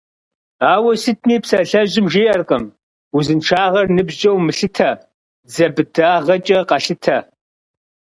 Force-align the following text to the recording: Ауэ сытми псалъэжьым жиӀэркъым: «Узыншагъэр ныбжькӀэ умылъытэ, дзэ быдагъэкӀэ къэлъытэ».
Ауэ 0.71 0.91
сытми 1.01 1.37
псалъэжьым 1.43 2.05
жиӀэркъым: 2.13 2.63
«Узыншагъэр 3.15 3.85
ныбжькӀэ 3.95 4.31
умылъытэ, 4.35 4.89
дзэ 5.47 5.67
быдагъэкӀэ 5.75 6.59
къэлъытэ». 6.69 7.17